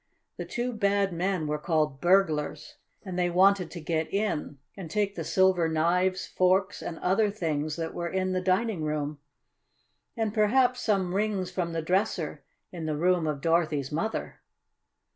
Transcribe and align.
The 0.37 0.45
two 0.45 0.73
bad 0.73 1.13
men 1.13 1.45
were 1.45 1.59
called 1.59 2.01
burglars, 2.01 2.77
and 3.03 3.19
they 3.19 3.29
wanted 3.29 3.69
to 3.69 3.79
get 3.79 4.11
in, 4.11 4.57
and 4.75 4.89
take 4.89 5.13
the 5.13 5.23
silver 5.23 5.67
knives, 5.69 6.25
forks, 6.25 6.81
and 6.81 6.97
other 7.01 7.29
things 7.29 7.75
that 7.75 7.93
were 7.93 8.09
in 8.09 8.31
the 8.33 8.41
dining 8.41 8.81
room, 8.83 9.19
and 10.17 10.33
perhaps 10.33 10.79
some 10.79 11.13
rings 11.13 11.51
from 11.51 11.73
the 11.73 11.83
dresser 11.83 12.43
in 12.71 12.87
the 12.87 12.97
room 12.97 13.27
of 13.27 13.41
Dorothy's 13.41 13.91
mother. 13.91 14.41